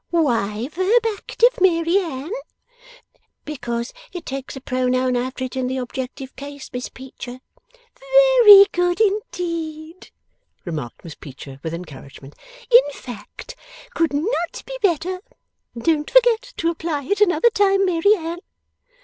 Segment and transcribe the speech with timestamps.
[0.09, 2.31] 'Why verb active, Mary Anne?'
[3.45, 7.39] 'Because it takes a pronoun after it in the objective case, Miss Peecher.'
[7.99, 10.09] 'Very good indeed,'
[10.65, 12.33] remarked Miss Peecher, with encouragement.
[12.71, 13.55] 'In fact,
[13.93, 15.21] could not be better.
[15.77, 18.39] Don't forget to apply it, another time, Mary Anne.